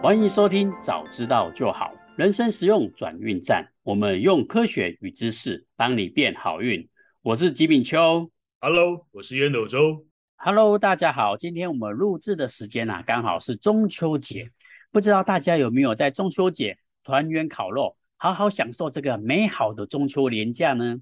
[0.00, 3.68] 欢迎收听，早知道就好，人生实用转运站。
[3.82, 6.88] 我们用科学与知识帮你变好运。
[7.20, 8.30] 我是吉炳秋
[8.60, 10.06] ，Hello，我是烟斗周
[10.36, 11.36] ，Hello，大家好。
[11.36, 14.48] 今天我们录制的时间啊，刚好是中秋节。
[14.92, 20.96] 不知道大家有没有在中秋节团圆烤肉，好好享受这个美好的中秋连假呢？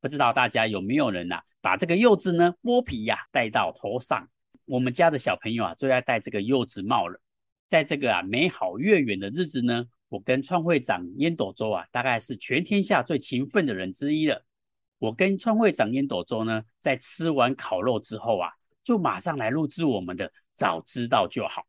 [0.00, 4.26] 不知道大家有没有人呐、啊，把这个柚子呢剥皮呀、啊、戴到头上？
[4.64, 7.20] 我们家的小朋友啊，最爱戴这个柚子帽了。
[7.66, 14.44] 在这个啊美好月圆的日子呢，我跟创会长烟斗周啊，大概是全天下最勤奋的人之一了。
[14.98, 18.50] 我跟创会长烟斗周呢，在吃完烤肉之后啊，
[18.82, 21.66] 就马上来录制我们的早知道就好。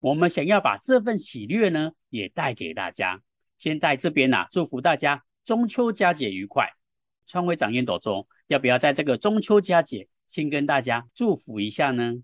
[0.00, 3.22] 我们想要把这份喜悦呢，也带给大家。
[3.58, 6.68] 先在这边啊，祝福大家中秋佳节愉快。
[7.24, 12.14] 创会长烟斗周，要不要在这个中秋佳节先跟大家祝福一下呢？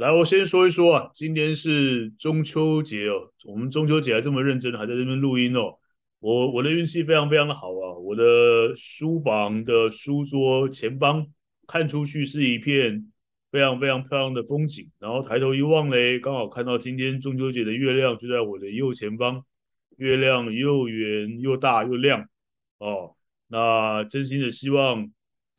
[0.00, 5.74] 来，我先说一说啊，今天是中秋节哦，我们中秋节还这么认真，还在这边录音哦。
[6.20, 11.26] 我我的运气非常非常的好啊，我的书房的书桌前方
[11.66, 13.12] 看出去是一片
[13.52, 19.44] 非常非常漂亮的风景，然后抬头一望嘞，刚好看到今天中秋节的月亮就在我的右前方，
[19.98, 22.26] 月亮又圆又大又亮
[22.78, 23.16] 哦。
[23.48, 25.10] 那真心的希望。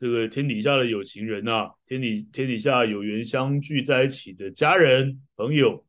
[0.01, 5.85] 这个天底下的有情人呐、啊，天底天底下有缘相聚在一起的家人朋友，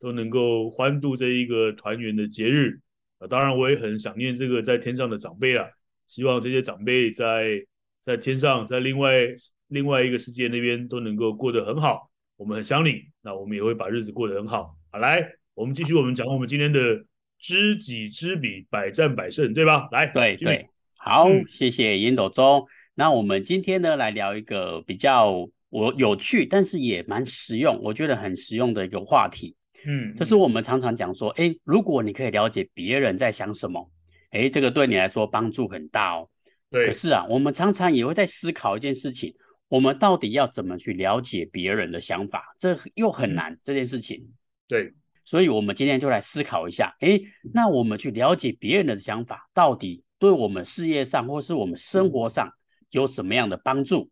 [0.00, 2.80] 都能够欢度这一个团圆的节日
[3.18, 3.28] 啊！
[3.28, 5.64] 当然，我也很想念这个在天上的长辈啊，
[6.08, 7.64] 希望这些长辈在
[8.02, 9.28] 在天上，在另外
[9.68, 12.10] 另外一个世界那边都能够过得很好。
[12.36, 14.76] 我们很想你，那我们也会把日子过得很好。
[14.90, 17.00] 好，来，我们继续我们讲我们今天的
[17.38, 19.88] 知己知彼，百战百胜，对吧？
[19.92, 20.66] 来，对对，
[20.96, 22.66] 好，嗯、谢谢烟斗周。
[22.94, 29.56] 那我们今天呢，来聊一个比较我有趣，但是也蛮实用，我觉得很实用的一个话题。
[29.86, 33.90] 嗯，就是我们常常讲说，哎，如果你可以了解别人在想什么，
[34.30, 36.28] 哎，这个对你来说帮助很大哦。
[36.70, 36.84] 对。
[36.86, 39.34] 可是啊，我们常常也会在思考一件事情，
[39.68, 42.54] 我们到底要怎么去了解别人的想法？
[42.58, 44.22] 这又很难，这件事情。
[44.68, 44.92] 对。
[45.24, 47.20] 所以，我们今天就来思考一下，哎，
[47.54, 52.52] 那我们去了解别人的想法，到底对我们事业上或是我们生活上，嗯
[52.92, 54.08] 有什么样的帮助？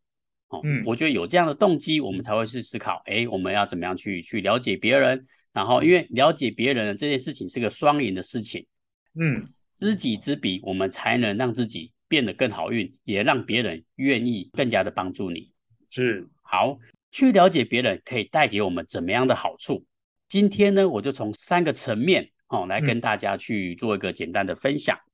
[0.48, 5.24] 哦，嗯，我觉得有这样的动机，我们才会去思考，哎，我们要怎么样去去了解别人？
[5.52, 8.66] 然后，因为了解别人这件事情是个双赢的事情，
[9.14, 9.40] 嗯，
[9.76, 15.52] 知己知彼，我们才能让自己变得更好运，也让别人愿意更加的帮助你。
[15.88, 16.76] 是，好，
[17.12, 19.84] 去了解别人可以带给我们怎么样的好处？
[20.28, 24.96] 今天呢，我就从三个层面，哦，来跟大家去做一个简单的分享。
[24.96, 25.09] 嗯，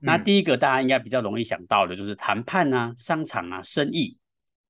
[0.00, 4.16] 那第一个大家应该比较容易想到的就是谈判啊、商场啊、生意。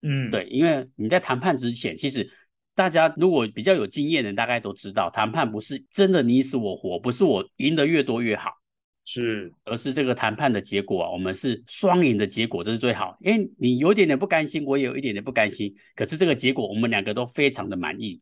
[0.03, 2.29] 嗯，对，因为你在谈判之前，其实
[2.75, 8.51] 大家如果比较有经验的，大概都知道，谈判不是真的你死我活，不是我赢得越多越好，
[9.05, 13.17] 是，而是这个谈判的结果啊，我们是双赢的结果，这是最好。
[13.21, 18.21] 因为你有一点点不甘心，我也有一点点不甘心，可是这个结果我们两个都非常的满意。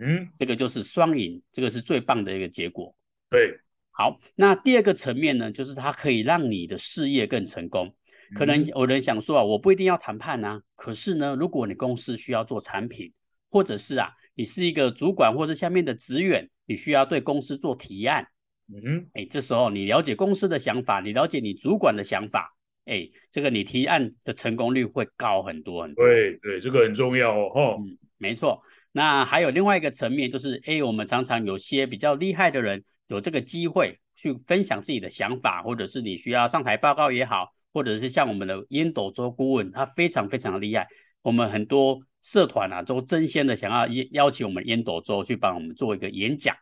[0.00, 2.94] 嗯，这个就是双赢，这个是最棒的一个结果。
[3.28, 3.58] 对。
[3.98, 7.92] 好，那第二个层面呢，就是它可以让你的事业更成功。
[8.32, 13.12] 可能有人想说啊，我不一定要谈判啊，可是呢，如果你公司需要做产品，
[13.50, 18.24] 或者是啊，你是一个主管或者下面的职员，你需要对公司做提案，
[18.72, 22.54] 嗯，哎，这时候你了解公司的想法，你了解你主管的想法，
[22.84, 26.06] 哎，这个你提案的成功率会高很多很多。
[26.06, 27.76] 对对，这个很重要哦。
[27.80, 28.62] 嗯，没错。
[28.92, 32.84] 那还有另外一个层面，就是哎，我们常常有些比较厉害的人。
[33.08, 40.86] 有这个机会去分享自己的想法，或者是你需要上台报告也好，或者是像我们的烟斗周顾问，他非常非常的厉害。
[41.22, 46.54] 我们很多社团啊，都争先的想要邀邀请我们烟斗周去帮我们做一个演讲。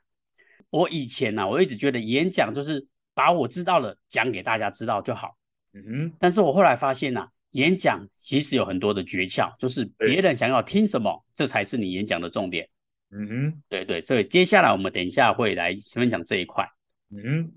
[0.70, 5.36] 我以前呢、啊，我一直觉得演讲就是把我知道的讲给大家知道就好。
[5.74, 6.12] 嗯哼。
[6.18, 12.68] 但是我后来发现呐、啊，演讲其实有很多的诀窍，就是别人想要听什么，这才是你演讲的重点。
[13.10, 16.68] 嗯哼，对对，所以接下来我们等一下会来分享这一块。
[17.10, 17.52] 嗯哼，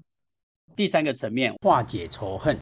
[0.76, 2.58] 第三个层面，化解仇恨。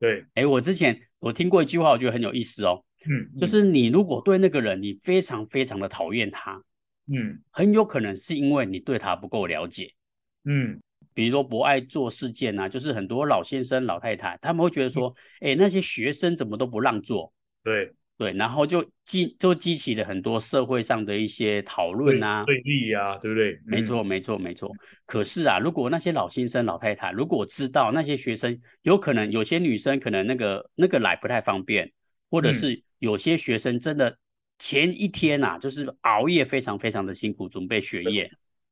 [0.00, 2.84] 对，哎，我之前我听过一句话，我觉得很有意思哦。
[3.06, 6.60] 嗯，就是你如果对那个人你非常非常的讨厌他，
[7.06, 9.92] 嗯，很有可能是因为你对他不够了解。
[10.44, 10.80] 嗯，
[11.14, 17.32] 比如说不爱做事件啊，就是很多老先生老太太他们会觉得说，哎，那些学生怎么都不让座？
[17.62, 17.92] 对。
[18.22, 23.58] 对，然后就激就激起了很多社会上的一些讨论啊，对立呀、啊，对不对？
[23.66, 24.70] 没错，没错，没错。
[25.04, 31.90] 可是啊，如果那些老先生、老太太如果知道那些学生有可能有些女生可能那个那个来不太方便，
[32.30, 34.16] 或者是有些学生真的
[34.56, 38.30] 前一天呐、啊，就是熬夜非常非常的辛苦准备学业，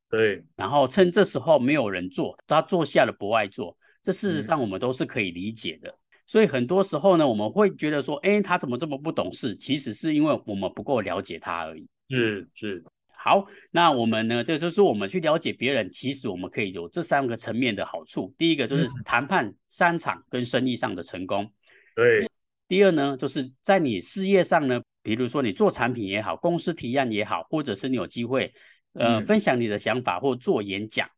[0.08, 5.92] 对，然后趁这时候没有人做，他坐下了不爱做，这事实上我们都是可以理解的。
[6.30, 9.52] 嗯、所以很多时候呢，我们会觉得说，哎，他怎么这么不懂事？
[9.52, 11.84] 其实是因为我们不够了解他而已。
[12.08, 12.84] 是是。
[13.08, 18.32] 好，那我们呢，这就是我们去了解别人，其实我们可以有这三个层面的好处。
[18.38, 21.52] 第一个就是谈判、商场跟生意上的成功。
[21.96, 22.26] 对。
[22.68, 28.54] 第二呢，就是在你事业上呢，比如说你做产品也好，公司提案也好，或者是你有机会，
[28.92, 31.08] 呃，嗯、分享你的想法或做演讲。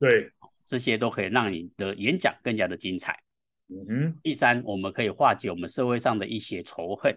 [0.00, 0.30] 对。
[0.66, 3.16] 这些都可以让你的演讲更加的精彩。
[3.68, 4.18] 嗯哼。
[4.22, 7.16] 第三，我们可以化解我们社会上的一些仇恨。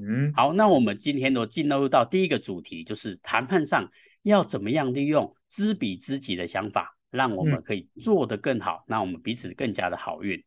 [0.00, 3.90] 嗯，好，那我们今天都进入到第一个主题，就是谈判上
[4.22, 10.42] 要怎么样利用知彼知己的想法，让我们可以做得更好，让、嗯、我们彼此更加的好运。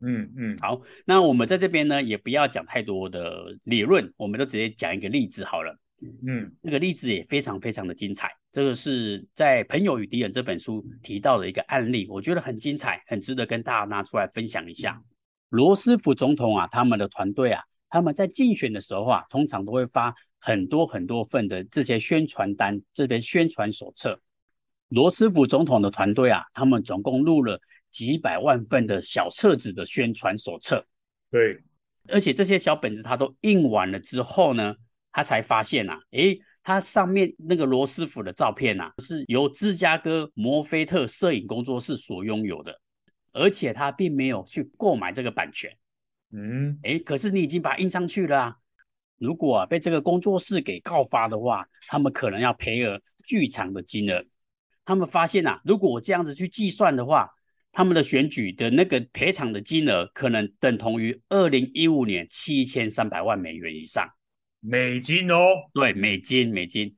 [0.00, 5.78] 嗯嗯，好，那我们在这边呢，也不要讲太多的理论，我们都直接讲一个例子好了。
[6.26, 15.02] 嗯，那个例子也非常非常的精彩，这个是在《朋友与敌人》这本书提到的一个案例，我觉得很精彩，很值得跟大家拿出来分享一下。
[15.48, 17.60] 罗斯福总统啊，他们的团队啊。
[17.88, 24.20] 他们在竞选的时候啊，通常都会发很多很多份的这些宣传单，这边宣传手册。
[24.86, 27.60] 罗斯福总统的团队啊，他们总共录了
[27.90, 30.86] 几百万份的小册子的宣传手册。
[31.28, 31.60] 对，
[32.06, 34.76] 而且这些小本子他都印完了之后呢，
[35.10, 42.80] 他才发现啊，诶，他上面那个罗斯福的照片啊，是由芝加哥摩菲特摄影工作室所拥有的，
[43.32, 45.70] 而且他并没有去购买这个版权。
[46.32, 48.56] 嗯，哎，可是你已经把它印上去了啊。
[49.18, 54.24] 如果啊被这个工作室给告发的话，他们可能要赔额巨长的金额。
[54.86, 57.30] 他们发现啊，如果我这样子去计算的话，
[57.72, 64.08] 他们的选举的那个赔偿的金额可能等同于二零一五年七千三百万美元以上。
[64.66, 66.94] 美金哦，对，美金，美金，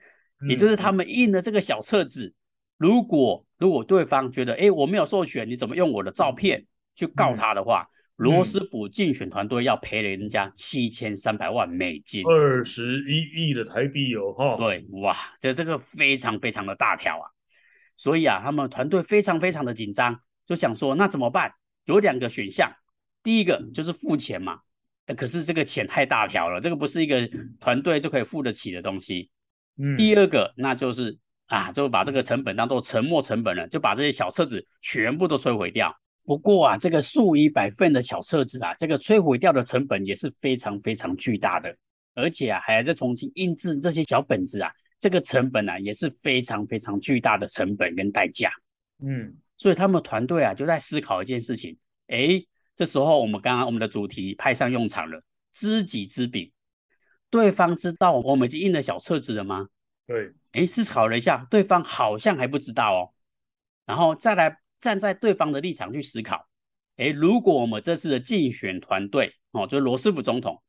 [0.49, 2.33] 也就是他们印的这个小册子，
[2.79, 6.65] 如果如果对方觉得，哎，我没有授权，你怎么用我的照片
[6.95, 7.89] 去告他的话？
[8.17, 17.29] 罗斯福竞选团队要赔人家七千三百万美金，二十一亿的台币哦，哈，对，哇，这这个非常非常的大条啊，
[17.97, 21.53] 所以啊，他们团队非常非常的紧张，就想说那怎么办？
[21.85, 22.73] 有两个选项，
[23.23, 24.61] 第一个就是付钱嘛，
[25.15, 27.29] 可是这个钱太大条了，这个不是一个
[27.61, 29.31] 团队就可以付得起的东西。
[29.79, 31.17] 嗯，第二个那就是
[31.47, 35.95] 啊，就把这个成本当做沉没成本了，就把这些小册子全部都摧毁掉。
[36.25, 41.77] 不过啊，这个数以百份的小册子啊，这个摧毁掉的成本也是非常非常巨大的，
[42.15, 44.69] 而且啊，还要再重新印制这些小本子啊，
[44.99, 48.51] 这个成本啊也是非常非常巨大的成本跟代价。
[49.05, 51.77] 嗯，所以他们团队啊就在思考一件事情，
[52.09, 52.45] 诶，
[52.77, 55.21] 这时候我们刚刚我们的主题派上用场了，
[55.53, 56.53] 知己知彼，
[57.31, 59.67] 对方知道我们已经印了小册子了吗？
[60.07, 63.11] 对，诶，思考了一下，对方好像还不知道哦，
[63.85, 64.59] 然后再来。
[64.79, 66.47] 站在对方的立场去思考，
[66.97, 70.63] 哎，如果我们这次的竞选团队哦，就是罗斯福总统，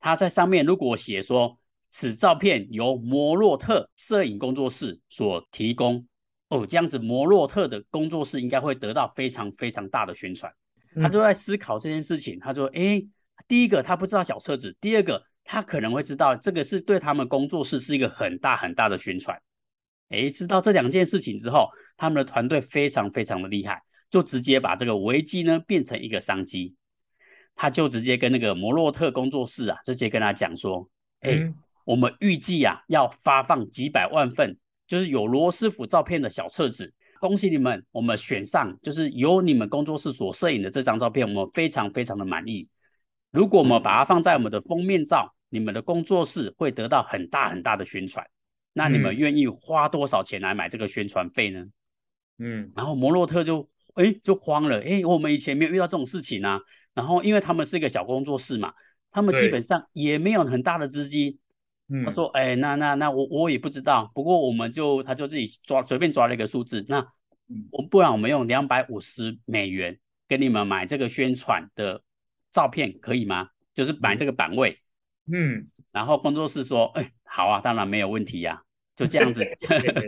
[0.00, 1.56] 他在上面如果写说
[1.88, 6.04] 此照片由摩洛特摄影工作室所提供，
[6.48, 10.52] 哦，这样子摩洛特的工作室应该会得到非常非常大的宣传。
[11.00, 13.02] 他就在思考这件事情，他说，哎，
[13.48, 19.40] 第一个他不知道小册子，第二个他可能会知道这个是对他们工作室是一个很大很大的宣传。
[20.10, 26.74] 哎，知道这两件事情之后，他们的团队非常非常的厉害，就直接把这个危机呢变成一个商机。
[27.54, 30.88] 他就直接跟那个摩洛特工作室啊，直接跟他讲说
[31.20, 34.56] ：“哎、嗯，我们预计啊要发放几百万份，
[34.86, 36.92] 就是有罗斯福照片的小册子。
[37.22, 42.68] 恭喜你们，我们选上，就是由你们工作室所摄影的这张照片，我们非常非常的满意。
[43.30, 48.26] 如果我们把它放在我们的封面照，你们的工作室会得到很大很大的宣传。”
[48.74, 51.64] 那你们愿意花多少钱来买这个宣传费呢？
[52.38, 56.60] 嗯，然后摩洛特就哎就慌了，哎，我们以前没有遇到这种事情啊。
[56.92, 58.74] 然后因为他们是一个小工作室嘛，
[59.12, 61.38] 他们基本上也没有很大的资金。
[62.04, 67.06] 他说，哎，那那那我我也不知道，不过我们就他就自己抓随便抓了一个数字，那
[67.70, 72.02] 我不然我们用两百五十美元给你们买这个宣传的
[72.52, 73.48] 照片可以吗？
[73.74, 74.78] 就是买这个版位。
[75.32, 77.10] 嗯，然后工作室说，哎。
[77.34, 78.60] 好啊，当然没有问题呀、啊，
[78.94, 79.42] 就这样子。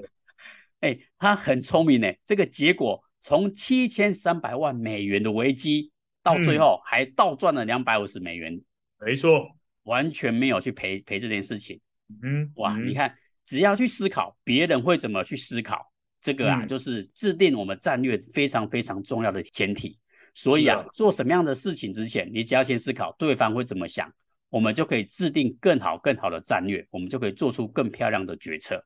[0.80, 2.12] 哎，他很聪明呢。
[2.22, 5.90] 这个结果从七千三百万美元的危机，
[6.22, 8.60] 到最后还倒赚了两百五十美元。
[9.00, 11.80] 没错，完全没有去陪陪这件事情。
[12.22, 19.98] 嗯，哇，嗯、你看，只要去思考别人会怎么去思考，这个啊，嗯、就是制定我们战略非常非常重要的前提。
[20.34, 24.12] 所以啊，啊做什么样的事情之前，你只要先思考对方会怎么想。
[24.50, 28.80] 我们就可以制定更好、更好的战略，我们就可以做出更漂亮的决策。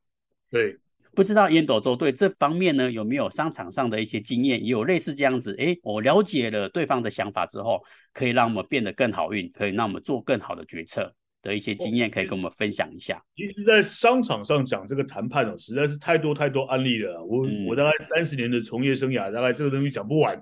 [0.51, 0.79] 对，
[1.19, 5.53] 不知道烟斗周对这方面呢有没有商场上的一些经验，也有类似这样子？
[5.59, 7.83] 哎，我了解了对方的想法之后，
[8.13, 13.21] 可以让我们变得更好运，可以让我们做更好的决策的一些经验，可以跟我们分享一下。
[13.35, 17.21] 其实，在商场上讲这个谈判哦，实在是太多太多案例了。
[17.25, 20.41] 我、嗯、我大概三十年的从业生涯，大概这个东西讲不完。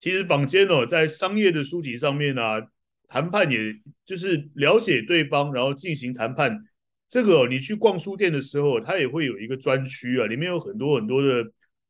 [0.00, 2.60] 其实坊间哦，在商业的书籍上面啊，
[3.06, 3.58] 谈判也
[4.04, 6.58] 就是了解对方，然后进行谈判。
[7.08, 11.44] 这个哦，你去逛书店的时候，它也会有一个专区啊，里面有很多很多的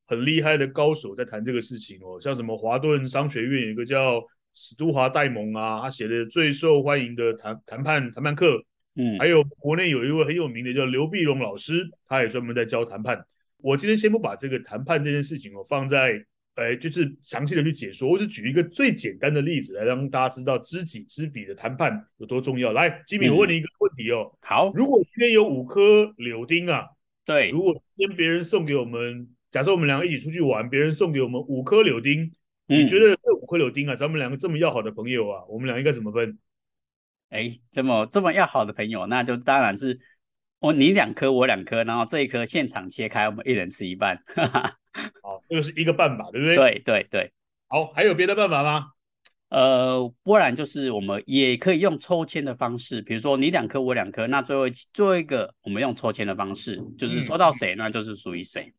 [0.06, 2.20] 很厉害的高手在谈这个事情哦。
[2.20, 4.22] 像什么华顿商学院有一个叫
[4.54, 8.62] 史都华戴蒙啊，他写的最受欢迎的谈谈判谈判课，
[8.94, 13.24] 嗯，还有国内有一位很有名的叫刘碧荣老师，他也专门在教谈判。
[13.58, 16.24] 我今天先不把这个谈判这件事情哦放在。
[16.56, 22.72] 哎，就是详细的去解说，我只举一个最简单的例子来让大家知道知己知彼的谈判有多重要。
[22.72, 24.32] 来，吉米，我问你一个问题哦。
[24.40, 26.86] 好，如果今天有五颗柳丁啊，
[27.26, 32.22] 对，如果今天别人送给我们，假设我们两个一起出去玩，别人送给我们五颗柳丁，
[32.68, 36.38] 嗯，你觉得这五颗柳丁啊，咱们两个这么要好的朋友啊，我们俩应该怎么分？
[37.28, 40.00] 哎，这么这么要好的朋友，那就当然是
[40.58, 44.22] 我你两颗，我两颗，然后这一颗现场切开，我们一人吃一半。
[45.48, 46.56] 这个是一个办法，对不对？
[46.56, 47.32] 对对对。
[47.68, 48.86] 好，还有别的办法吗？
[49.48, 58.72] 呃，不然就是我们也可以用抽签的方式，比如说你两颗，我两颗，那最后最后一个我们用抽签的方式，就是抽到谁，那就是属于谁。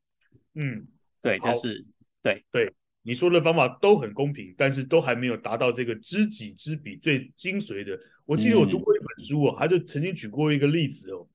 [0.55, 0.85] 嗯，
[1.21, 1.85] 对，这是
[2.21, 7.97] 对对，你说的方法都很公平，但是都还没有达到这个知己知彼最精髓的。
[8.25, 11.27] 我记得我读过一本书哦，他就曾经举过一个例子哦，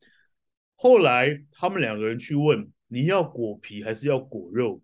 [0.76, 2.70] 后来他们两个人去问。
[2.94, 4.82] 你要果皮还是要果肉？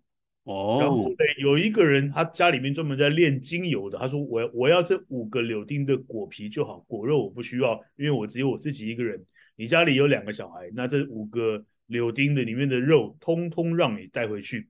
[0.49, 9.23] 哦、oh.，然后有一个人，他家里面专门在炼精油的，他说我我要这五个柳丁的果皮就好，果肉我不需要，因为我只有我自己一个人。
[9.55, 14.67] 你家里有两个小孩，那这五个柳丁的里面的肉，通通让你带回去。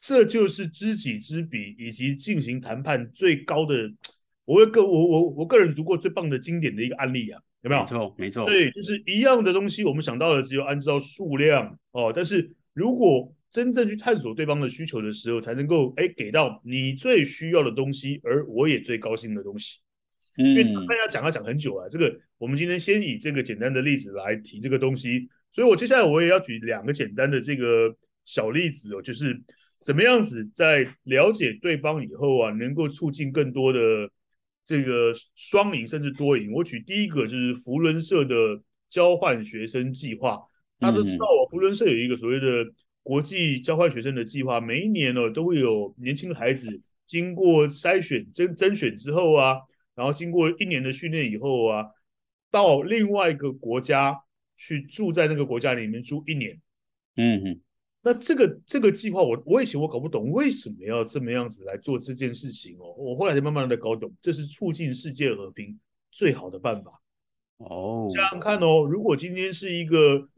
[0.00, 3.92] 这就是知己知彼以及进行谈判最高的。
[4.46, 7.82] 我个我我我个人读过最棒的经典的一个案例啊，有没有？
[7.82, 8.46] 没错，没错。
[8.46, 12.50] 对，就是一样的东西，我们想到的只有按照数量哦，但是。
[12.74, 19.78] 如果真正去探索对方的需求的时候，才能够哎给到你最需要的东西，而我也最高兴的东西。
[20.36, 29.40] 嗯，因为大家讲要讲很久啊，这个我们今天先以这个简单的例子来提这个东西，所以我接下来我也要举两个简单的这个小例子哦，就是
[29.82, 33.80] 怎么样子在了解对方以后啊，能够促进更多的
[34.64, 36.52] 这个双赢甚至多赢。
[36.52, 38.36] 我举第一个就是福伦社的
[38.90, 40.38] 交换学生计划。
[40.78, 42.64] 大家都知道哦，福伦社有一个所谓的
[43.08, 46.68] 国际交换学生的计划，每一年呢都会有年轻的孩子
[47.06, 49.56] 经过筛选、甄甄选之后啊，
[49.94, 51.86] 然后经过一年的训练以后啊，
[52.50, 54.14] 到另外一个国家
[54.58, 56.60] 去住在那个国家里面住一年。
[57.16, 57.60] 嗯哼，
[58.02, 67.00] 那这个这个计划，我我以前我搞不懂为什么要这么样子来做这件事情哦，我后来才慢慢的搞懂，这是促进世界和平最好的办法。
[67.56, 70.28] 哦，想想看哦，如果今天是一个。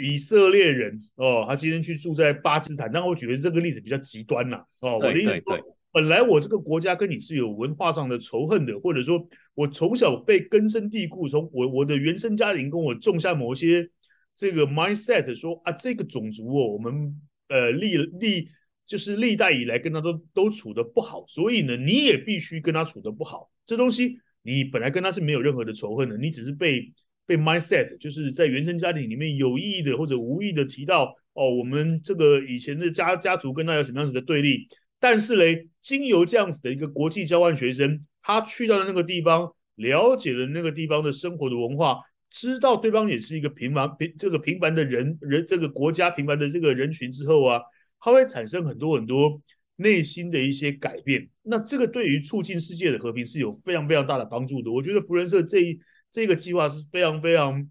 [0.00, 4.56] 以色列人哦，他今天去住在巴基斯坦，但我觉得这个例子比较极端呐。
[4.80, 13.88] 哦，我的意思说，本来我这个国家跟你是有文化上的仇恨的，或者说我从小被根深蒂固，从我我的原生家庭跟我种下某些
[14.34, 17.14] 这个 mindset，说啊，这个种族哦，我们
[17.48, 18.48] 呃历历
[18.86, 23.50] 就是历代以来跟他都都处的不好，所以呢，你也必须跟他处的不好。
[23.66, 26.92] 这东西你本来跟他是没有任何的仇恨的，你只是被。
[27.30, 34.66] 被 mindset 就是在原生家庭里面有意的或者无意的提到哦，我们这个以前的家家族跟他有什么样子的对立，
[34.98, 47.60] 但是嘞，经由这样子的一个国际交换学生，他去到了那个地方，了解了那个地方的生活的文化，知道对方也是一个平凡平这个平凡的人人这个国家平凡的这个人群之后啊，
[48.00, 49.40] 他会产生很多很多
[49.76, 51.28] 内心的一些改变。
[51.44, 54.72] 那这个对于促进世界的和平是有非常非常大的帮助的。
[54.72, 55.78] 我觉得扶轮社这一。
[56.12, 57.68] 这个计划是非常非常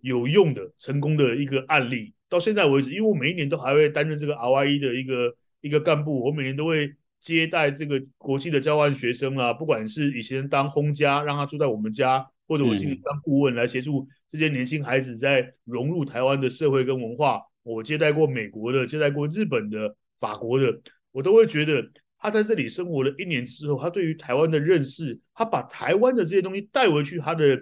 [0.00, 2.14] 有用的、成功的一个案例。
[2.28, 17.42] 到现在为止，因为我每一年都还会担任这个 RYE 的一个一个干部，我每年都会接待这个国际的交换学生啊，不管是以前当轰家让他住在我们家，或者我今天当顾问来协助这些年轻孩子在融入台湾的社会跟文化。
[17.62, 20.80] 我接待过美国的，接待过日本的、法国的，
[21.12, 21.90] 我都会觉得。
[22.20, 27.60] 他在这里生活了一年之后，他对于台湾的认识，他把台湾的这些东西带回去，他的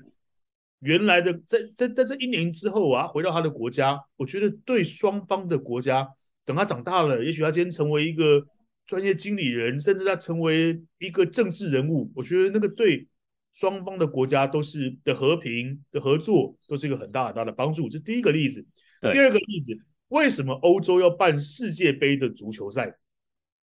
[0.80, 6.06] 原来的在在在这一年之后啊，回到他的国家，我觉得对双方的国家，
[6.44, 8.44] 等他长大了，也许他今天成为一个
[8.86, 13.06] 专业经理人，甚至他成为一个政治人物，我觉得那个对
[13.52, 17.88] 双方的国家都是的和平的合作，都是一个很大很大的帮助。
[17.88, 18.64] 这是第一个例子。
[19.00, 19.76] 第二个例子，
[20.08, 22.96] 为什么欧洲要办世界杯的足球赛？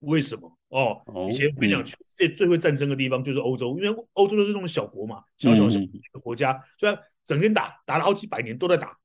[0.00, 0.52] 为什么？
[0.68, 1.00] 哦，
[1.30, 8.98] 以前我跟你讲，全世界最会战争的地方就是欧洲，因为欧洲都是那种小国嘛，小小小的国家，虽然整天打，打了好几百年都在打，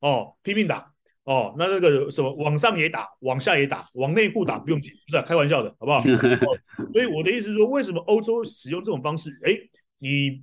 [0.00, 0.92] 哦，拼命打，
[1.24, 5.98] 哦，那那个什么，往上也打，往下也打，往内部打不用紧，不是、啊、开玩笑的，好不好？
[6.06, 6.58] 哦、
[6.92, 9.36] 所以我的意思是说，为什么欧洲使用这种方式？
[9.44, 9.58] 哎，
[9.98, 10.40] 你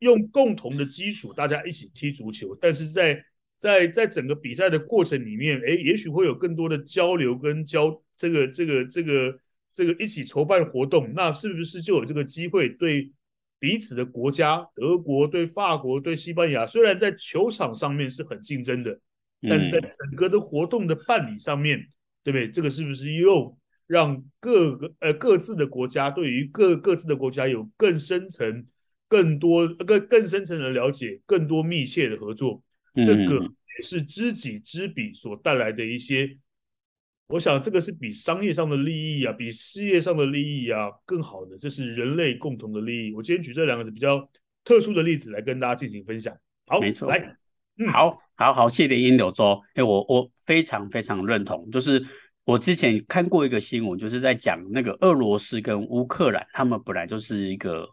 [0.00, 3.24] 用共同的基础，大家一起踢足球，但是在
[3.56, 9.10] 在在整个比赛的过程里面，哎，也许会有更多的交流跟交这个这个这个。
[9.30, 9.38] 这个
[9.84, 13.10] 一起筹办活动，那是不是就有这个机会对
[13.58, 18.98] 彼此的国家，德国对法国对西班牙，虽然在球场上面是很竞争的，
[19.42, 21.88] 但是在整个的活动的办理上面，嗯、
[22.24, 22.50] 对不对？
[22.50, 23.56] 这个是不是又
[23.86, 28.64] 让各个呃各自的国家对于各各自的国家有更深层、
[29.08, 32.62] 更多更更深层的了解，更多密切的合作？
[32.94, 36.36] 这个也是知己知彼所带来的一些。
[37.28, 43.12] 我想这个是比商业上的利益啊，比事业上的利益啊更好的，这是人类共同的利益。
[43.14, 44.26] 我今天举这两个比较
[44.64, 46.34] 特殊的例子来跟大家进行分享。
[46.66, 47.18] 好，没错，来，
[47.78, 49.60] 嗯，好，好好，谢谢烟斗周。
[49.74, 52.02] 哎，我我非常非常认同，就是
[52.44, 57.86] 我之前看过一个新闻，就是在讲那个俄罗斯跟乌克兰，他们本来就是一个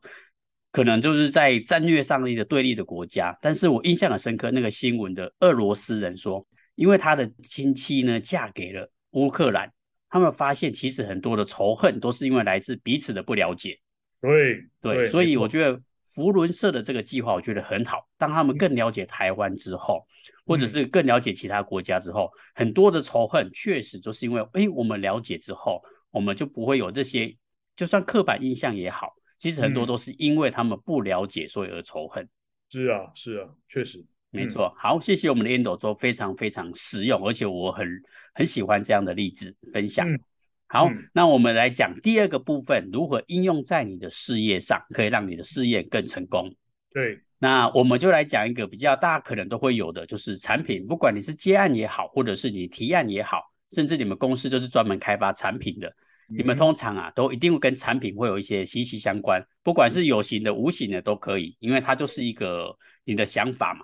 [0.72, 8.90] 可能就是在战略上的一个对立的国家，但是我印象很深刻，那个新闻的俄罗斯人说，因为他的亲戚呢嫁给了。
[9.16, 9.72] 乌克兰，
[10.10, 13.80] 他们发现其实很多的仇恨都是因为来自彼此的不了解。
[14.22, 18.08] 对对，所以我觉得福伦社的这个计划，我觉得很好。
[18.18, 20.06] 当他们更了解台湾之后，
[20.46, 25.82] 或者是更了解其他国家之后，很多的仇恨确实都是因为，哎，我们了解之后，
[26.12, 27.36] 我们就不会有这些，
[27.76, 32.28] 就算刻板印象也好，其实很多都是因为他们不了解，所以而仇恨。
[32.70, 34.04] 是啊，是啊，确实。
[34.36, 37.88] 没错，好，谢谢我们的烟斗周，非常非常实用，而且我很
[38.34, 40.08] 很喜欢这样的例子分享。
[40.12, 40.20] 嗯、
[40.68, 46.54] 好、嗯，那我们来讲第二个部分，如何应用在你的事业上，可以让你的事业更成功。
[46.94, 55.88] 对，那我们就来讲一个比较大家可能都会有的，就是产品，不管你是接案也好，或者是你提案也好，甚至你们公司就是专门开发产品的，
[56.30, 63.82] 嗯、你们通常啊都一定会跟产品会有一些息息相关，不管是有形的、无形的都可以，因为它就是一个你的想法嘛。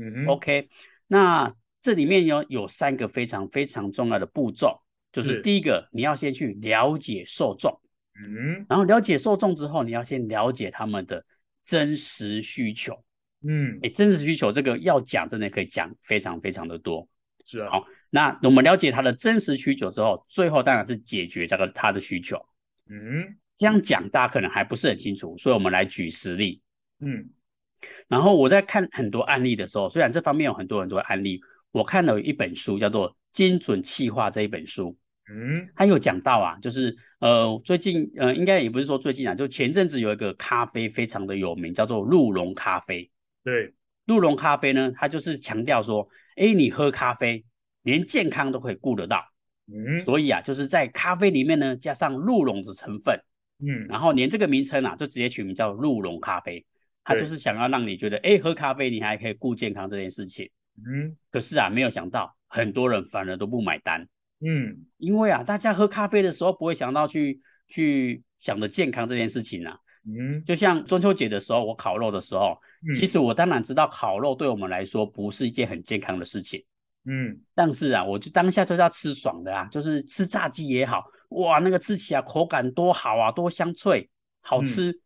[0.00, 0.68] 嗯，OK，
[1.06, 4.80] 那这里面有有三个非常非常重要的步骤，
[5.12, 7.72] 就是第一个，你要先去了解受众，
[8.14, 11.24] 嗯，然后了解受众之后，你要先了解他们的
[11.64, 12.92] 真实需求，
[13.42, 17.08] 嗯，哎，真实需求这个要讲，真的可以讲非常非常的多，
[17.44, 22.36] 是啊，好，那我们了解他的真实需求之后，最后当然是解决这个他的需求，
[22.88, 26.60] 嗯，这样讲大家可能还不是很清楚，所以我们来举实例，
[27.00, 27.30] 嗯。
[28.08, 34.96] 然后我在看很多案例的时候，虽然这方面有很多很多案例，我看了有一本书叫做《精准气化》这一本书，
[35.30, 43.10] 嗯，他有讲到啊，就是呃最近呃应该也不是说最近啊，就前阵子有一个咖啡非常的有名，叫做鹿茸咖啡。
[43.44, 43.72] 对，
[44.06, 47.44] 鹿茸咖啡呢，它就是强调说，哎，你喝咖啡
[47.82, 49.22] 连健康都可以顾得到，
[49.66, 53.18] 嗯，所以啊，就是在咖啡里面呢加上鹿茸的成分，
[53.60, 56.64] 嗯，然后连这个名称啊就直接取名叫鹿茸咖啡。
[57.08, 60.46] 他就是想要让你觉得，哎，喝咖啡你还可以顾健康这件事情。
[60.76, 64.06] 嗯，可是啊，没有想到很多人反而都不买单。
[64.40, 69.74] 嗯，因为啊，大家喝咖啡的时候不会想到去去想着健康这件事情啊。
[70.04, 76.62] 嗯，就像中秋节的时候，我烤肉的时候，嗯，其实我当然知道烤肉对我们来说不是一件很健康的事情。
[77.06, 84.06] 嗯，但是啊，我就当下就是要吃爽的啊，就是吃炸鸡也好，哇，那个吃起来口感多好啊，多香脆，
[84.42, 84.90] 好吃。
[84.90, 85.00] 嗯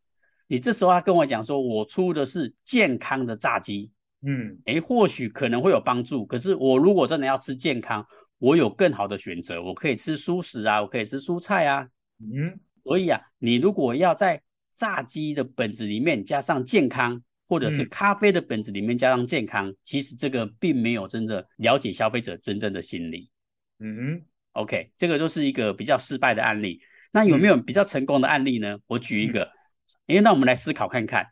[0.53, 6.27] 你这时候他跟我讲说，我出的是健康的炸鸡，嗯，诶，或许可能会有帮助。
[6.27, 11.88] 可是我如果真的要吃健康，我有更好的选择，我可以吃蔬食啊，我可以吃蔬菜啊，
[12.21, 12.61] 嗯。
[12.85, 14.43] 所以啊，你如果要在
[14.75, 23.31] 炸鸡的本子里面加上健康，或者是咖啡的本子里面加上健康，嗯，其实这个并没有真的了解消费者真正的心理。
[23.79, 26.79] 嗯哼，OK，这个就是一个比较失败的案例。
[27.11, 28.75] 那有没有比较成功的案例呢？
[28.75, 29.41] 嗯，我举一个。
[29.41, 29.49] 因
[30.16, 31.27] 为那我们来思考看看，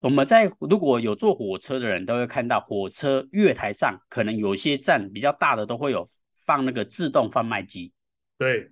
[0.00, 6.08] 我们在如果有坐火车的人都会看到，火车月台上可能有些站比较大的都会有
[6.44, 7.92] 放那个自动贩卖机。
[8.38, 8.70] 对。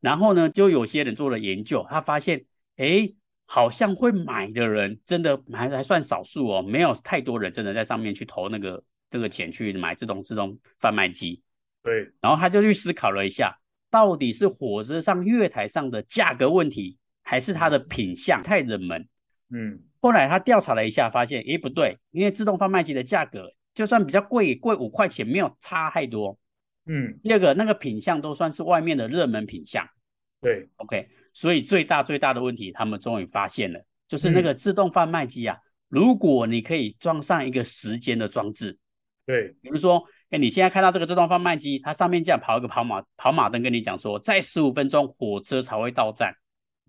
[0.00, 2.44] 然后呢，就有些人做了研究，他发现，
[2.76, 3.10] 哎，
[3.46, 11.42] 好像会买的人真的还还算少数哦，没有太多人真的在上面去投那个这个钱去买这种自动贩卖机。
[11.82, 12.10] 对。
[12.20, 13.58] 然后他就去思考了一下，
[13.90, 16.98] 到底是火车上月台上的价格问题。
[17.24, 19.08] 还是它的品相太冷门，
[19.50, 26.38] 嗯，后来他调查了一下，发现，诶，不对，因为自动贩卖机的价格就算比较贵，贵五块钱，没有差太多，
[26.86, 29.84] 嗯，第二个那个品相都算是外面的热门品相。
[30.40, 38.78] 对，OK，所以最大最大的问题，他们终于发现了，就是那个自动贩卖机啊，嗯、如果你可以装上一个时间的装置，
[39.24, 46.34] 对，比如说，哎，你现在看到这个自动贩卖机，它上面这样跑一个跑马跑马灯，跟你讲说，在十五分钟火车才会到站，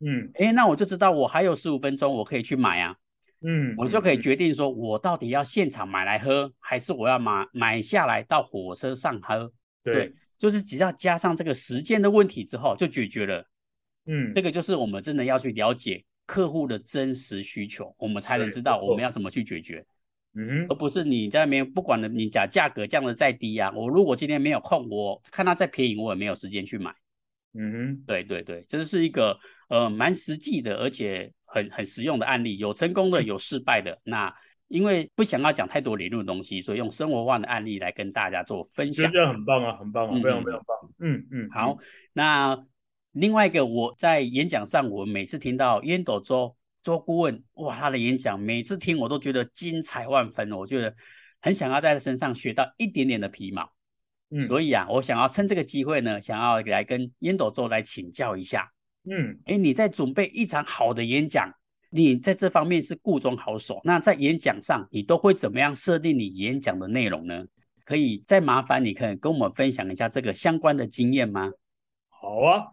[0.02, 2.96] 嗯，哎，那我就知道我还有十五分钟，我可以去买啊，
[3.42, 9.52] 嗯，我就可以决定说我到底要现场买来喝，还是我要买买下来到火车上喝，
[9.84, 9.94] 对。
[9.94, 13.44] 对就是只要加上这个时间的问题之后，就解决了。
[14.06, 19.84] 嗯，这个就是我们真的要去了解客户的真实需求，我们才能知道我们要怎么去解决。
[20.36, 26.94] 嗯，而不是你在那边不管了，你讲价格降的再低啊，我如果今天没有空，我看它再便宜，我也没有时间去买。
[27.58, 29.38] 嗯哼，对对对，这是一个
[29.70, 33.92] 呃蛮实际的，而且很很实用的案例，有成功的，有失败的。
[33.92, 34.36] 嗯、那
[34.68, 39.10] 因为不想要讲太多理论的东西，所以用生活化的案例来跟大家做分享。
[39.12, 40.78] 这样很棒啊，很棒啊，非常非常棒。
[41.00, 41.78] 嗯嗯，好，
[42.14, 42.62] 那
[43.12, 50.94] 另外一个我在演讲上，我每次听到烟斗周周顾问，哇，他的演讲每次听我都觉得精彩万分，我觉得
[51.42, 53.72] 很想要在他身上学到一点点的皮毛。
[54.30, 58.72] 嗯，所以啊，我想要趁这个机会呢，想要来跟烟斗周来请教一下。
[59.10, 61.52] 嗯，哎，你在准备一场好的演讲？
[61.92, 67.46] 你在这方面是故中好手，那在演讲上你都会怎么样设定你演讲的内容呢？
[67.86, 71.52] 可以再麻烦你可以跟我们分享一下这个相关的经验吗？
[72.10, 72.66] 好啊，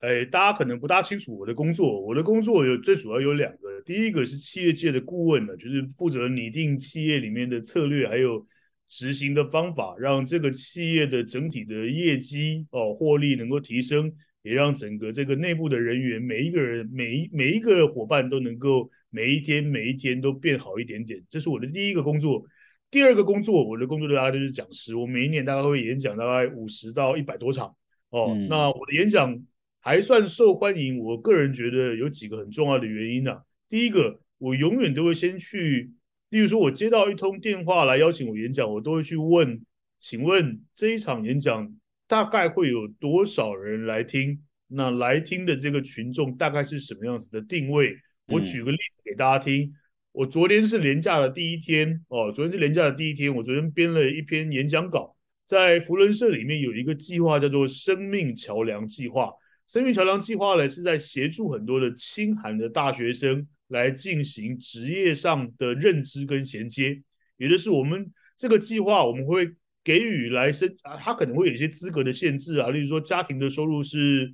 [0.00, 8.46] 哎，大家可能不大清楚我的工作，我的工作有最主要有两个，第一个是企业界的顾问呢，就是负责拟定企业里面的策略，还有
[8.90, 14.12] 执行的方法，让这个企业的整体的业绩哦获利能够提升。
[14.42, 22.42] 也让整个这个内部的人员，每一个人，每一每一个伙伴都能够每一天每一天都变好一点点，这是我的第一个工作。
[22.90, 27.76] 第二个工作，我的工作大概就是讲师，我每一年大概会演讲大概五十到一百多场
[28.08, 28.32] 哦。
[28.34, 29.38] 嗯、那我的演讲
[29.78, 33.42] 还算受欢迎，我个人觉得有几个很重要的原因啊。
[33.68, 35.90] 第一个，我永远都会先去，
[36.30, 39.60] 例如说我接到一通电话来邀请我演讲，我都会去问，
[40.00, 41.72] 请问这一场演讲。
[42.06, 44.42] 大概会有多少人来听？
[44.66, 47.96] 那来听的这个群众大概是什么样子的定位？
[48.26, 49.62] 我举个例子给大家听。
[49.62, 49.74] 嗯、
[50.10, 53.32] 我昨天是连假的第一天哦，昨天是连假的第一天。
[53.32, 55.14] 我昨天编了一篇演讲稿，
[55.46, 59.30] 在福伦社里面有一个计划叫做“生命桥梁计划”。
[59.68, 67.02] 生命桥梁计划呢，是在协助很多的清寒的大学生来进行职业上的认知跟衔接。
[67.38, 69.50] 也就是我们这个计划，我们会。
[69.82, 74.30] 给予来生啊，他可能会有一些资格的限制啊，例如说家庭的收入是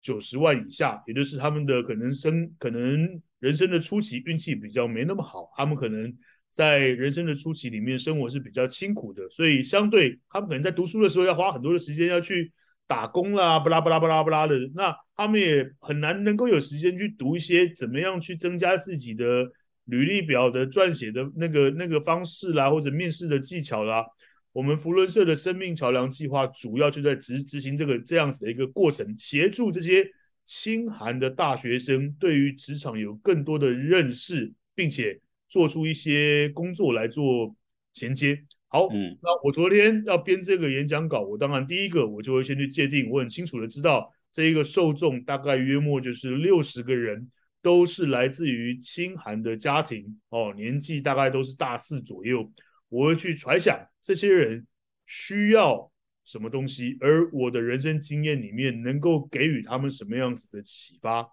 [0.00, 6.10] 九十万以下，也就是他们的可能生可能人生的初期运气比较没那么好，他们可能
[6.48, 12.50] 在人生的初期里面生活是比较辛苦的，所以相对他们可能在读书的时候要花很多的时间要去
[12.90, 19.24] 打工啦，巴拉巴拉巴拉巴拉的，那他们也很难能够有时间去读一些怎么样去增加自己的
[19.84, 24.04] 履历表的撰写的那个那个方式啦，或者面试的技巧啦。
[24.52, 30.04] 我们福伦社的生命桥梁计划主要就在执执行这个这样子的一个过程，协助这些
[30.44, 37.54] 清寒的大学生对于职场有更多的认识，并且做出一些工作来做
[37.94, 38.42] 衔接。
[38.72, 47.28] 好，嗯，那我昨天要编这个演讲稿，我当然第一个我就会先去界定，我很清楚的知道这一个受众大概约莫就是六十个人，
[47.60, 52.48] 都是来自于清寒的家庭，哦，年纪大概都是大四左右。
[52.88, 54.64] 我会去揣想这些人
[55.04, 55.90] 需要
[56.24, 61.28] 什么东西，而我的人生经验里面能够给予他们什么样子的启发。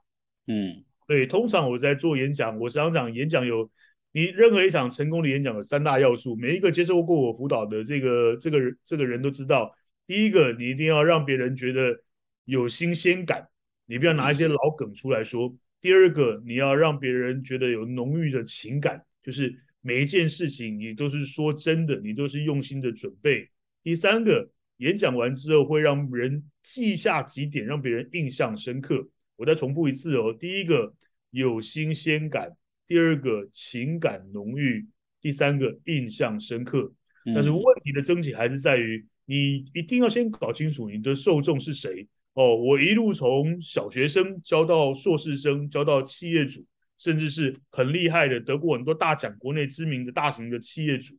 [0.48, 3.70] 嗯，对，通常我在做演讲，我常常讲演讲有
[4.18, 9.72] 你任何一场成功的演讲有三大要素，每一个接受过我辅导的这个这个这个人都知道。
[10.08, 12.02] 第一个，你一定要让别人觉得
[12.46, 13.48] 有新鲜感，
[13.86, 15.56] 你不要拿一些老梗出来说。
[15.80, 19.56] 第二个，你要让别人觉得有浓郁的情感，就是。
[19.82, 23.48] 每一件事情你都是说真的，你都是用心的准备。
[23.84, 29.08] 第三个，演讲完之后会让人记下几点，让别人印象深刻。
[29.38, 30.94] 我再重复一次哦，第一个
[31.30, 32.52] 有新鲜感，
[32.88, 34.88] 第二个情感浓郁，
[35.22, 36.92] 第三个印象深刻。
[37.26, 42.56] 但是问题的症结还是在于，你一定要先搞清楚你的受众是谁哦。
[42.56, 46.66] 我一路从小学生教到硕士生，教到企业主。
[47.00, 51.14] 甚至是很厉害的，得过很多大奖，国内知名的大型的企业主，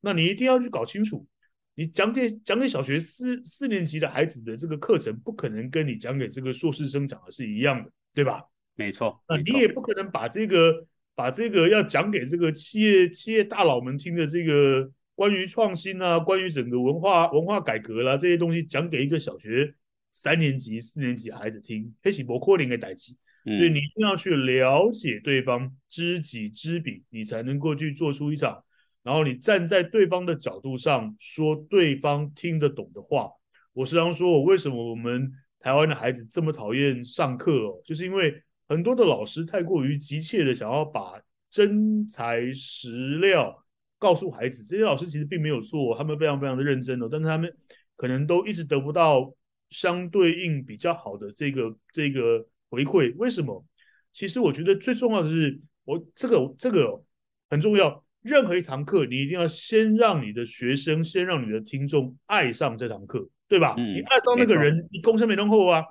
[0.00, 1.24] 那你一定要去搞清楚，
[1.76, 8.42] 你讲给讲给小学四四年级的孩子的这个课程，不可能跟你讲给这个硕士生讲的是一样的，对吧？
[8.74, 10.84] 没错，那你也不可能把这个
[11.20, 19.74] 把这个要讲给这个企业企业大佬们听的这个关于创新啊，关于整个文化文化改革啦、啊、这些东西，讲给一个小学
[20.10, 23.12] 三年级、四年级的孩子听，黑起博阔林的代志。
[23.44, 28.64] 所以你一定要去了解对方，知己知彼，你才能够去做出一场，
[29.02, 33.30] 然后你站在对方的角度上说对方听得懂的话。
[33.74, 43.62] 我时常说，我为什么我们台湾的孩子这么讨厌上课哦，就是因为很多的老师太过于急切的想要把真材实料
[43.98, 47.52] 告诉孩子，这些老师其实并没有错，他们非常非常的认真哦，但是他们
[47.96, 49.34] 可能都一直得不到
[49.68, 52.46] 相对应比较好的这个这个。
[52.72, 53.66] 回馈为什么？
[54.12, 57.02] 其实我觉得最重要的是，我这个这个
[57.48, 58.04] 很重要。
[58.22, 63.74] 任何一堂课，你一定要先让你的学生，先让你的听众爱上这堂课，对吧？
[63.76, 65.82] 嗯、你爱上那个人，你功成名后啊。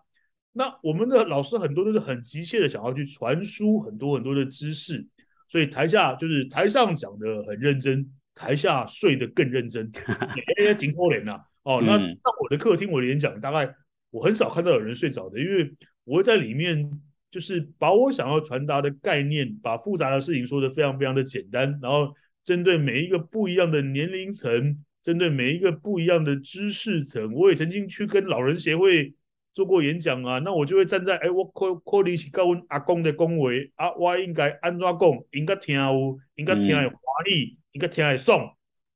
[0.59, 5.07] 那我们的老师很多都是很急切的想要去传输很多很多的知识，
[5.47, 9.89] 所以台下就是台上讲的很认真，台下睡得更认真。
[10.59, 11.39] 哎呀，紧扣脸呐！
[11.63, 13.73] 哦，那那我的课听我的演讲，大概
[14.11, 15.71] 我很少看到有人睡着的，因为。
[16.05, 16.89] 我会在里面，
[17.29, 22.11] 就是把我想要传达的概念，把复杂的事情说得非常非常的简单，然后
[22.43, 29.13] 针对每一个不一样的年龄层，针对每一个不一样的知识层，我也曾经去跟老人协会
[29.53, 34.99] 做过演讲啊，那我就会站在，哎，我可可能是跟阮阿公的恭维啊，我应该安怎讲，
[35.31, 38.53] 应该听有，应该听有华丽，应该听有爽，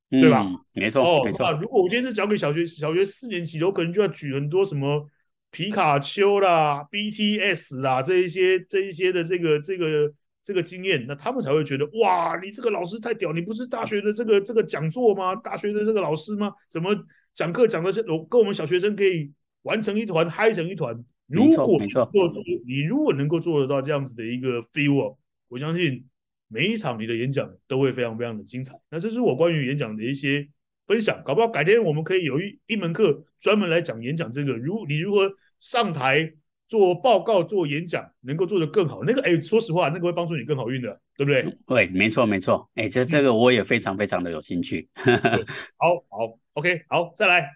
[0.10, 0.44] 对吧？
[0.44, 1.50] 嗯、没错，哦，没错。
[1.50, 5.10] 那如果我今天是讲给小学小学四年级的，我可能就要举很多什么。
[5.56, 10.12] 皮卡丘啦，BTS 啦，这一些这一些的这个这个
[10.44, 15.36] 这个经验，那他们才会觉得哇，你这个老师太屌，你不是大学的这个这个讲座吗？
[15.36, 16.52] 大学的这个老师吗？
[16.72, 16.89] 怎么
[17.36, 19.32] 讲课讲的是跟我们小学生可以
[19.63, 21.04] 玩成一团，嗨成一团？
[21.28, 22.34] 如果做
[22.65, 25.17] 你如果能够做得到这样子的一个 feel，
[25.49, 26.06] 我相信
[26.47, 28.80] 每一场你的演讲都会非常非常的精彩。
[28.89, 30.47] 那这是我关于演讲的一些
[30.86, 35.34] 分享，搞不好改天我们可以有一一门课专门来讲演讲这个，如你如何。
[35.60, 36.34] 上台
[36.67, 39.02] 做报告、做演讲，能够做得更好。
[39.06, 41.58] 那个，哎，说实话，那个会帮助你更好运的，对不对？
[41.65, 42.69] 对，没错，没错。
[42.76, 44.89] 哎，这这个我也非常非常的有兴趣。
[45.80, 47.49] 好好，OK，好，再来。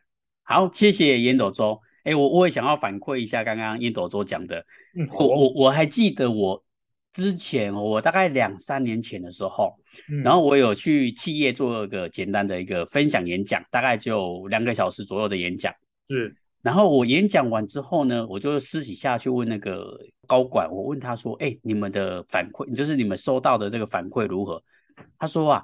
[0.44, 1.82] 好，谢谢烟斗周。
[2.08, 4.66] 哎，我我也想要反馈一下刚刚烟斗周讲的。
[4.98, 6.64] 嗯，我我我还记得我
[7.12, 9.76] 之前，我大概两三年前的时候，
[10.10, 15.74] 嗯、然后我有去企业做一个简单的一个分享演讲，大概就两个小时左右的演讲。
[16.10, 16.34] 是。
[16.62, 24.64] 然后我演讲完之后呢，我就私底下去问那个高管，我问他说：“哎，你们的反馈，就是你们收到的这个反馈如何？”
[25.20, 25.64] 他说：“啊，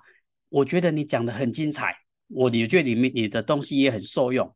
[0.50, 1.96] 我觉得你讲的很精彩，
[2.28, 4.54] 我也觉得你们你的东西也很受用。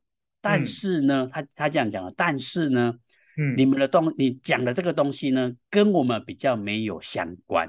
[0.50, 2.94] 但是呢，嗯、他他这样讲了，但是呢，
[3.38, 7.68] 嗯，你们的东你讲的这个东西呢，跟我们比较没有相关。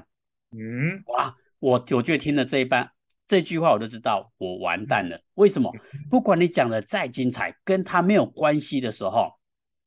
[0.51, 2.89] 嗯，哇，我我觉得听了这一半。”
[3.27, 5.21] 这句话我就知道我完蛋了。
[5.35, 5.71] 为什么？
[6.09, 9.31] 不管你讲的再精彩，跟他没有关系的时候，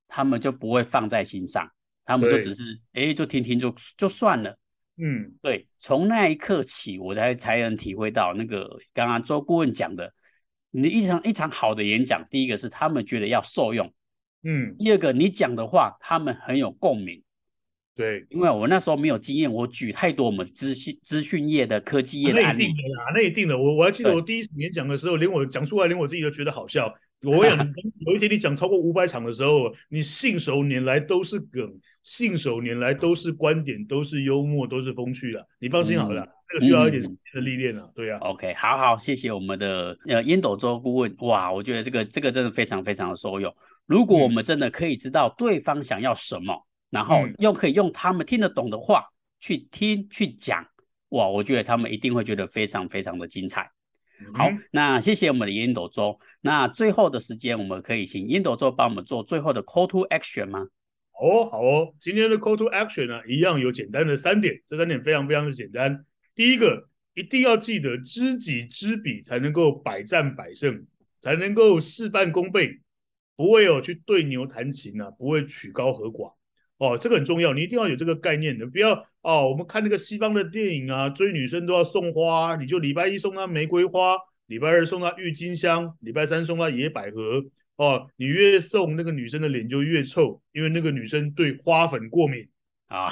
[0.06, 1.68] 他们就不会放在心上，
[2.04, 4.56] 他们就只是哎，就听听就就算了。
[4.96, 5.66] 嗯，对。
[5.80, 10.14] 从那一刻起，我才才能体会到那个刚刚周顾问讲的，
[10.72, 13.92] 你一场一场好的演讲，第一个是他们觉得要受用，
[14.42, 17.22] 嗯，第二个你讲的话他们很有共鸣。
[17.94, 22.64] 对，因为我那时候没有经验，我举太多我们资讯资讯业的科技业的案例。
[22.64, 23.58] 那一定的啦，那一定的。
[23.58, 26.92] 我我还记得我第一次演讲的时候，连我讲出来，连我自己都觉得好笑。
[27.24, 27.58] 我想
[28.00, 35.46] 有一天你讲超过五百场的时候，你信手拈来都是梗，信手拈来都是观点，都是幽默，都是风趣的。
[35.58, 37.88] 你放心好了，这、个需要一点的历练啊。
[37.94, 38.18] 对啊。
[38.20, 41.14] OK，好好，谢谢我们的呃烟斗周顾问。
[41.20, 43.54] 哇，我觉得这个这个真的非常非常的受用。
[43.86, 46.66] 如果我们真的可以知道对方想要什么。
[46.92, 49.02] 然后又可以用他们听得懂的话
[49.40, 50.62] 去听去讲，
[51.08, 53.66] 哇，我觉得他们一定会觉得非常非常的精彩。
[54.34, 56.18] 好，那谢谢我们的烟斗周。
[56.40, 60.66] 那最后的时间，我们可以请烟斗周帮我们做最后的 call to action 吗？
[61.10, 61.94] 好哦，好哦。
[62.00, 66.04] 今天的 call to action 呢，一样有简单的三点，这三点非常非常的简单。
[66.34, 70.86] 第一个，一定要记得知己知彼，才能够百战百胜，
[71.20, 72.80] 才能够事半功倍，
[73.36, 76.32] 不会有去对牛弹琴啊，不会曲高和寡。
[76.78, 79.48] 哦，这个很重要，你一定要有这个概念的，不要哦。
[79.48, 87.44] 我们看那个西方的电影啊，追女生都要送花，你就礼拜一送她玫瑰花，礼拜二送她郁金香，礼拜三送她野百合。
[87.76, 92.46] 哦，你越送那个女生的脸就越臭，因为那个女生对花粉过敏
[92.86, 93.08] 啊。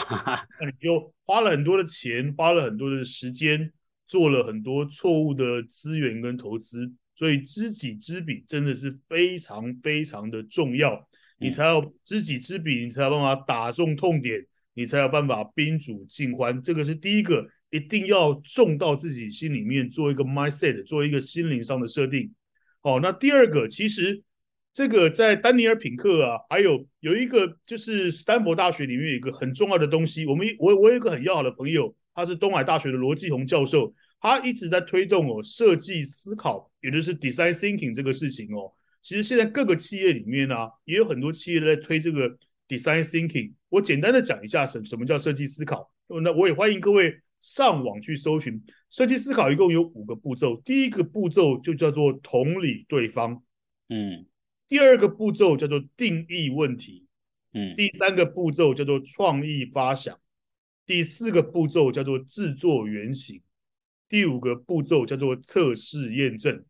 [0.61, 3.73] 那你就花了很多的钱，花了很多的时间，
[4.07, 11.09] 做了很多错误的资源跟投资，所以知己知彼真的是非常非常的重要。
[11.39, 14.47] 你才要知己知彼，你才有办法打中痛点，
[14.81, 16.63] 你才有办法宾主尽欢。
[16.63, 22.33] 这个是第一个一定要种到自己心里面，做一个 mindset，做一个心灵上的设定。
[22.81, 24.23] 好，那第二个，其实
[24.73, 30.25] 这个在丹尼尔·品克啊，还有有一个就是斯坦福大学里面有一个很重要的东西。
[30.25, 38.73] 我们我我有一个很要好的朋友，他是东海大学的罗继鸿教授，他一直在推动哦设计思考，也就是 design thinking 这个事情哦。
[39.03, 42.31] 其实现在各个企业里面呢、啊，也有很多企业在推这个
[42.67, 43.53] design thinking。
[43.71, 45.91] 我简单的讲一下什什么叫设计思考。
[46.23, 47.23] 那我也欢迎各位。
[47.43, 50.61] 上网去搜寻设计思考，一共有五个步骤。
[50.63, 53.43] 第一个步骤就叫做同理对方，
[53.89, 54.27] 嗯。
[54.69, 57.07] 第二个步骤叫做定义问题，
[57.55, 57.75] 嗯。
[57.77, 60.21] 第三个步骤叫做创意发想，
[60.85, 63.41] 第四个步骤叫做制作原型，
[64.07, 66.63] 第五个步骤叫做测试验证。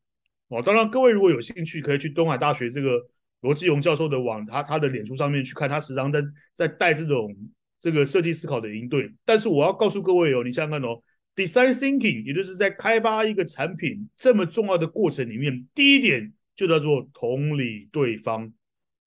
[0.51, 3.09] 哦，当然，各位如果有兴趣，可以去东海大学这个
[3.41, 6.23] 罗志荣教授的网，他他的脸书上面去看，他时常在
[6.55, 7.35] 在带这种。
[7.83, 11.01] 这个设计思考的营队，但是我要告诉各位哦，你想想看哦
[11.35, 18.53] ，design thinking，也就是在开发一个产品这么重要的过程里面，第一点就叫做同理对方。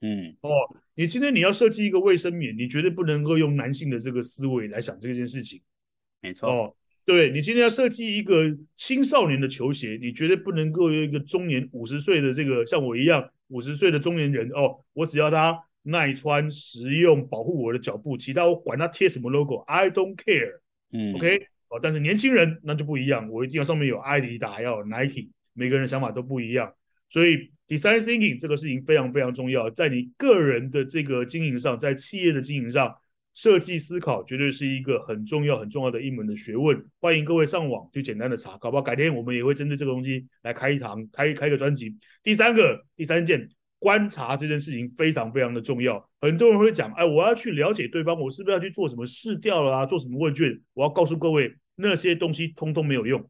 [0.02, 0.50] 嗯，哦，
[0.96, 5.62] 你今天你要设计一个卫生棉，你绝对不能够用男性的这个思维来想这件事情。
[6.20, 6.50] 没错。
[6.50, 15.60] 哦，对，你今天要设计一个青少年的球鞋，你绝对不能够有一个中年五十岁的这个像我一样五十岁的中年人哦，我只要他。
[15.86, 20.62] 耐穿、实用、保护我的脚步，其他我管它贴什么 logo，I don't care。
[20.94, 26.74] 嗯，OK，哦，但是年轻人那就不一样，我一定要上面有阿迪达，要有 Nike，每个人的想法都不一样。
[27.10, 32.96] 所以 design thinking 这个事情非常非常重要，在你个人的这个经营上，在企业的经营上，
[33.34, 36.84] 设计思考绝对是一个很重要很重要的一门的学问。
[37.00, 41.96] 欢迎各位上网去简单的查，搞不好改天我们也会针对这个东西来开一堂，开开一个专辑。
[42.22, 43.50] 第三个，第三件。
[43.80, 50.58] 观察这件事情非常非常的重要，很多人会讲，哎，我要去了解对方，我是不是要去做什么试调啦，做什么问卷？
[50.74, 53.30] 我要告诉各位，那些东西通通没有用。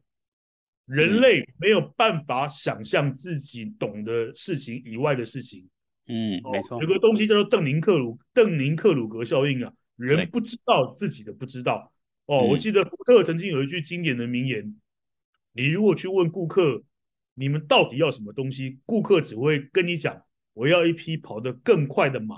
[0.86, 5.68] 人类没有办法想象自己懂的事情以外的事情。
[6.06, 6.80] 嗯，没错。
[6.80, 11.92] 有个东西叫做邓宁克鲁邓宁克鲁格效应啊，人不知道自己的不知道。
[12.26, 14.74] 哦，我记得福特曾经有一句经典的名言：
[15.52, 16.82] 你如果去问顾客，
[17.34, 20.22] 你们到底要什么东西，顾客只会跟你讲。
[20.54, 22.36] 我要一匹跑得更快的马，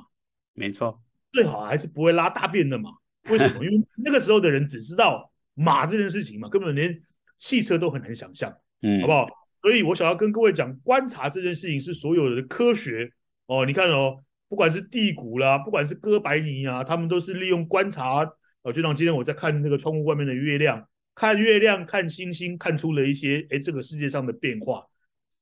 [0.55, 2.91] 没错，最好还是不会拉大便的马。
[3.29, 3.63] 为什么？
[3.63, 6.99] 因为那个时候的人只知道马这件事情嘛，根本连
[7.37, 9.29] 汽车都很难想象，嗯，好不好？
[9.61, 13.13] 所以我想要跟各位讲，观察这件事情是所有的科学
[13.45, 13.67] 哦。
[13.67, 18.25] 你看哦，不管是地谷啦，不管是哥白尼啊，他们都是利用观察。
[18.63, 24.85] 哦，就像今天我在看那个窗户外面的月亮，看月亮，看星星，看出了一些哎，这个世界上的变化。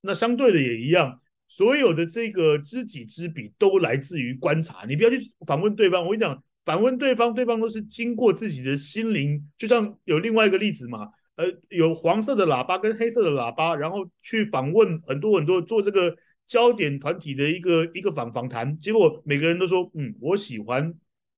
[0.00, 1.20] 那相对的也一样。
[1.46, 6.02] 所有的这个知己知彼都来自于观察，你不要去反问对方。
[6.02, 9.40] 我跟你讲，反问对方，对方都是经过自己的心灵。
[9.56, 20.94] 就像有另外一个例子嘛，呃，有黄色的喇叭跟黑色的喇叭，然后去访问很多很多做这个焦点团体的一个一个访访谈，结果每个人都说，嗯，我喜欢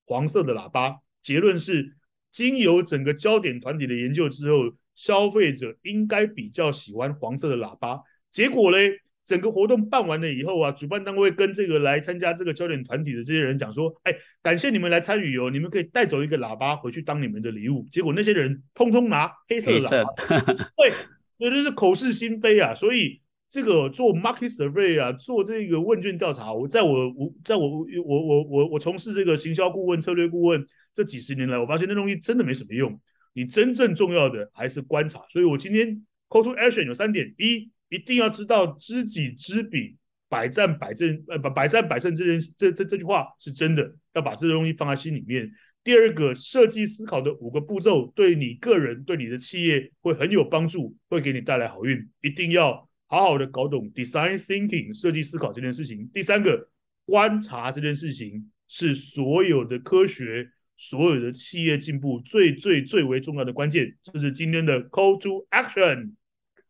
[0.07, 0.97] 黄色的喇叭。
[1.23, 1.97] 结论是，
[2.31, 8.01] 经由整个焦点团体的研究之后，消费者应该比较喜欢黄色的喇叭。
[8.33, 9.01] 结果嘞？
[9.27, 20.45] 整个活动办完了以后啊，主办单位跟这个来参加这个焦点团体的这些人讲说：“哎，感谢你们来参与哦，你们可以带走一个喇叭回去当你们的礼物。”结果那些人通通拿黑色的喇叭，
[20.79, 20.93] 对，
[21.39, 22.73] 那就是口是心非啊。
[22.73, 33.01] 所以这个做 market survey 啊，做这个问卷调查，我在我我在我我我我我从事这个行销顾问、策略顾问这几十年来，我发现那东西真的没什么用。
[33.35, 35.21] 你真正重要的还是观察。
[35.31, 37.71] 所以我今天 call to action 有三点：一。
[37.89, 39.97] 一定要知道知己知彼，
[40.29, 41.23] 百战百胜。
[41.29, 45.49] 呃，百百战百胜这件这这这句话是真的，要把这个东西放在心里面。
[45.85, 51.97] 第二个，设计思考的五个步骤，对你个人、对你的企业会很有帮助，会给你带来好运。
[52.23, 56.09] 一定要好好的搞懂 design thinking 设计思考这件事情。
[56.13, 56.69] 第三个，
[57.05, 63.97] 观察这件事情是所有的科学、所有的企业进步最最最为重要的关键。
[64.03, 66.13] 这是今天的 call to action。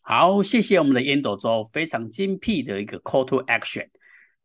[0.03, 3.89] 好，谢谢我们的烟斗周，非常精辟的一个 call to action。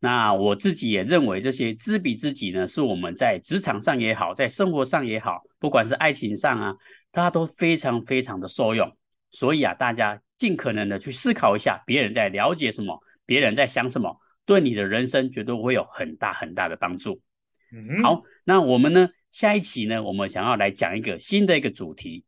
[0.00, 6.74] 那我自己也认为，这些知彼知己呢，是我们在职场上也好，在生活上也好，不管是爱情上啊，
[7.12, 8.90] 大家都非常非常的受用。
[9.30, 17.20] 所以啊，大家尽可能的去思考一下，别人在了解什么，别人在想什么，对你的人生绝对会有很大很大的帮助。
[17.72, 22.24] 嗯，好，那我们呢，下一期呢，我们想要来讲一个新的一个主题。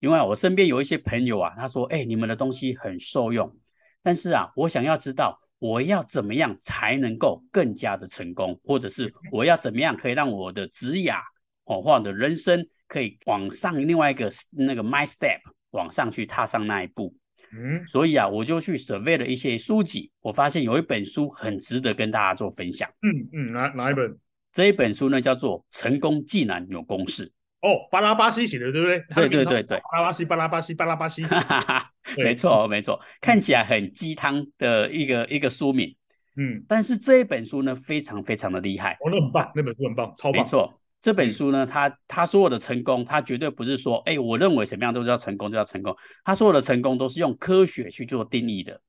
[0.00, 3.56] 因为我身边有一些朋友啊，他说：“哎，你们的东西很受用，
[4.02, 11.20] 但是啊，我想要知道我要怎么样才能够更加的成功，或者是我要怎么样可以让我的职涯
[11.66, 15.38] 哦或者人生可以往上另外一个那个 my step
[15.70, 17.14] 往上去踏上那一步。
[17.56, 22.88] 嗯，所以啊，我就去 survey 了一些书籍，我发现有一本书很值得跟大家做分享。
[23.02, 24.18] 嗯嗯，哪哪一本？
[24.52, 27.28] 这一本书呢，叫做《成功既然有公式》。
[27.60, 29.04] 哦，巴拉巴西写的，对不对？
[29.14, 31.22] 对对对对，巴拉巴西，巴拉巴西，巴拉巴西。
[31.22, 35.96] 哈哈哈，没错没错，看起来很鸡汤的一个一个书名。
[36.36, 38.92] 嗯，但是这一本书呢，非常非常的厉害。
[39.00, 40.42] 哦，那很棒，那本书很棒，超棒。
[40.42, 40.80] 没错。
[41.04, 45.94] 这本书呢，他他所有的成功，他绝对不是说，哎，我认为什么样都叫成功，就叫成功。
[46.24, 48.80] 他所有的成功都是用科学去做定义的。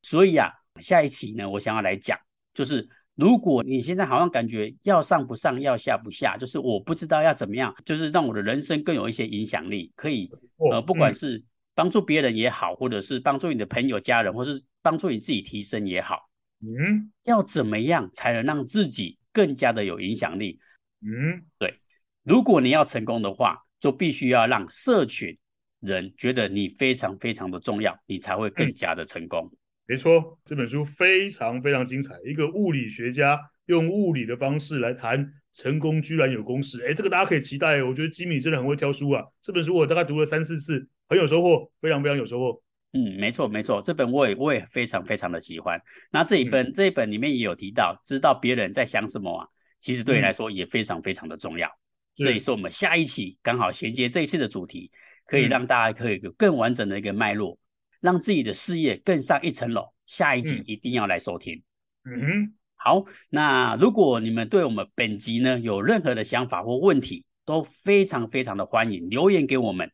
[0.00, 0.48] 所以啊，
[0.80, 2.16] 下一期呢，我想要来讲，
[2.54, 10.30] 就是如果你现在好像感觉要上不上，要下不下，就是我不知道要怎么样，就是让我的人生更有一些影响力，可以
[10.70, 11.42] 呃，不管是
[11.74, 16.30] 帮助别人也好，或者是帮助你的朋友、家人，或是帮助你自己提升也好，
[16.60, 20.60] 嗯，要怎么样才能让自己更加的有影响力？
[21.04, 21.74] 嗯，对，
[22.22, 25.36] 如果你要成功的话，就必须要让社群
[25.80, 29.46] 人觉得你非常非常的重要，你才会更加的成功。
[29.52, 36.82] 嗯，没错，这本书非常非常精彩，一个物理学家用物理的方式来谈成功，居然有公式。
[36.86, 37.82] 哎，这个大家可以期待。
[37.82, 42.62] 我觉得吉米真的很会挑书啊，这本书我大概读了三四次，很有收获，非常非常有收获。
[42.94, 45.78] 嗯，没错没错，这本我也我也非常非常的喜欢。
[46.10, 49.48] 那这一本，嗯，这一本里面也有提到，知道别人在想什么啊。
[49.84, 54.90] 其实对你来说也非常非常的重要，嗯、这也是我们下一期刚好衔接这一次的主题，
[55.26, 57.58] 可以让大家可以有更完整的一个脉络，嗯、
[58.00, 59.92] 让自己的事业更上一层楼。
[60.06, 61.62] 下一集一定要来收听。
[62.06, 69.86] 嗯哼，好，那如果你们对我们本集呢有任何的想法或问题，都非常非常的欢迎留言给我们。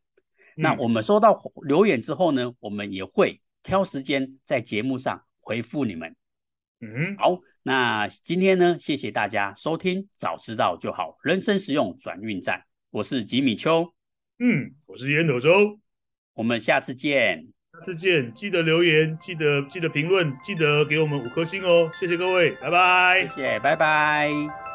[0.57, 1.37] 嗯、那我们收到
[1.67, 6.15] 留言之后呢，我们也会挑时间在节目上回复你们。
[6.81, 7.39] 嗯，好。
[7.63, 13.93] 那今天呢，谢谢大家收听，早知道就好，人生实用转运站，我是吉米秋，
[14.39, 15.79] 嗯，我是烟斗周，
[16.33, 24.70] 我们下次见，下次见，记得留言，记得记得评论，记得给我们五颗星哦，谢谢各位，拜拜，谢谢，拜拜。